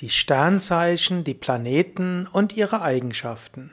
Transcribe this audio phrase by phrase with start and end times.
[0.00, 3.72] die Sternzeichen, die Planeten und ihre Eigenschaften.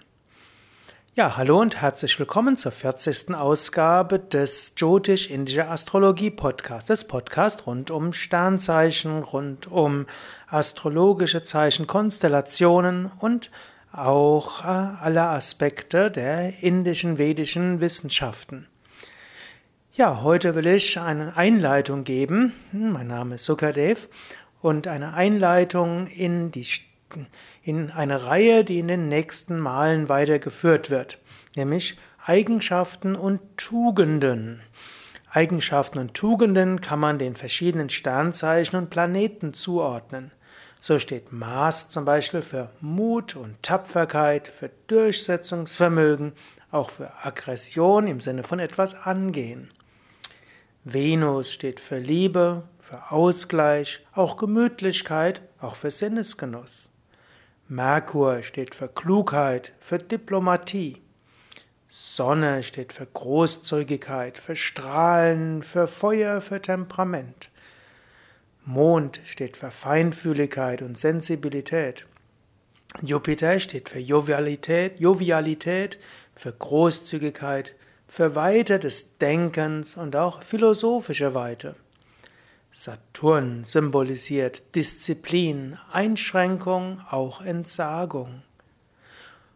[1.13, 3.35] Ja, hallo und herzlich willkommen zur 40.
[3.35, 10.07] Ausgabe des Jyotish Indische Astrologie Podcast, des Podcast rund um Sternzeichen, rund um
[10.48, 13.52] astrologische Zeichen, Konstellationen und
[13.92, 18.68] auch äh, alle Aspekte der indischen vedischen Wissenschaften.
[19.94, 22.52] Ja, heute will ich eine Einleitung geben.
[22.73, 24.10] Mein Name ist Sukadev
[24.66, 26.65] und eine Einleitung in, die,
[27.61, 31.19] in eine Reihe, die in den nächsten Malen weitergeführt wird,
[31.56, 34.63] nämlich Eigenschaften und Tugenden.
[35.29, 40.31] Eigenschaften und Tugenden kann man den verschiedenen Sternzeichen und Planeten zuordnen.
[40.79, 46.34] So steht Mars zum Beispiel für Mut und Tapferkeit, für Durchsetzungsvermögen,
[46.71, 49.70] auch für Aggression im Sinne von etwas angehen.
[50.84, 56.91] Venus steht für Liebe, für Ausgleich, auch Gemütlichkeit, auch für Sinnesgenuss.
[57.67, 61.01] Merkur steht für Klugheit, für Diplomatie.
[61.90, 67.50] Sonne steht für Großzügigkeit, für Strahlen, für Feuer, für Temperament.
[68.66, 72.06] Mond steht für Feinfühligkeit und Sensibilität.
[73.02, 75.98] Jupiter steht für Jovialität, Jovialität,
[76.36, 77.74] für Großzügigkeit,
[78.08, 81.76] für Weite des Denkens und auch philosophische Weite.
[82.78, 88.42] Saturn symbolisiert Disziplin, Einschränkung, auch Entsagung.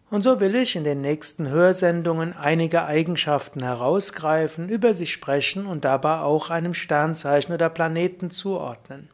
[0.09, 5.84] Und so will ich in den nächsten Hörsendungen einige Eigenschaften herausgreifen, über sie sprechen und
[5.84, 9.09] dabei auch einem Sternzeichen oder Planeten zuordnen.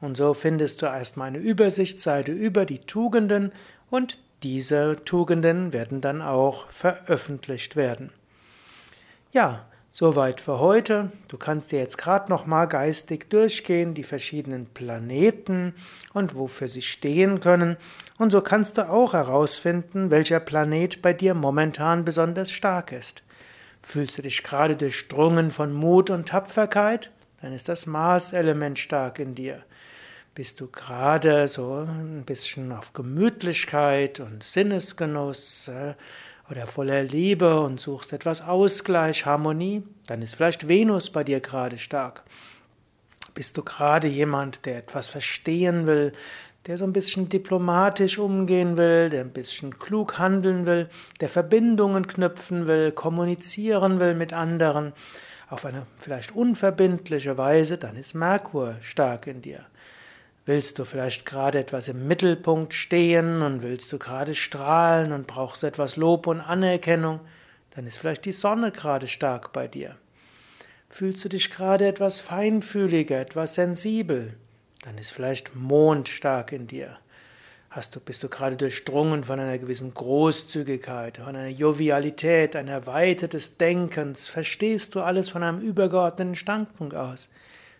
[0.00, 3.52] Und so findest du erstmal eine Übersichtsseite über die Tugenden
[3.90, 8.10] und diese Tugenden werden dann auch veröffentlicht werden.
[9.32, 11.10] Ja, Soweit für heute.
[11.28, 15.74] Du kannst dir jetzt gerade noch mal geistig durchgehen, die verschiedenen Planeten
[16.12, 17.78] und wofür sie stehen können.
[18.18, 23.22] Und so kannst du auch herausfinden, welcher Planet bei dir momentan besonders stark ist.
[23.82, 27.10] Fühlst du dich gerade durchdrungen von Mut und Tapferkeit?
[27.40, 29.62] Dann ist das Mars-Element stark in dir.
[30.34, 35.94] Bist du gerade so ein bisschen auf Gemütlichkeit und Sinnesgenuss äh,
[36.50, 41.78] oder voller Liebe und suchst etwas Ausgleich, Harmonie, dann ist vielleicht Venus bei dir gerade
[41.78, 42.24] stark.
[43.34, 46.12] Bist du gerade jemand, der etwas verstehen will,
[46.66, 50.88] der so ein bisschen diplomatisch umgehen will, der ein bisschen klug handeln will,
[51.20, 54.92] der Verbindungen knüpfen will, kommunizieren will mit anderen,
[55.48, 59.64] auf eine vielleicht unverbindliche Weise, dann ist Merkur stark in dir.
[60.48, 65.62] Willst du vielleicht gerade etwas im Mittelpunkt stehen und willst du gerade strahlen und brauchst
[65.62, 67.20] etwas Lob und Anerkennung,
[67.72, 69.96] dann ist vielleicht die Sonne gerade stark bei dir.
[70.88, 74.38] Fühlst du dich gerade etwas feinfühliger, etwas sensibel,
[74.84, 76.96] dann ist vielleicht Mond stark in dir.
[77.68, 83.28] Hast du, bist du gerade durchdrungen von einer gewissen Großzügigkeit, von einer Jovialität, einer Weite
[83.28, 87.28] des Denkens, verstehst du alles von einem übergeordneten Standpunkt aus,